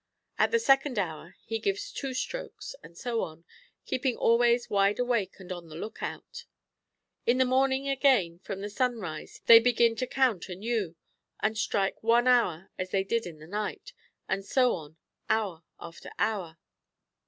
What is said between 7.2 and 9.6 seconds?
In the morning again, from the sunrise, they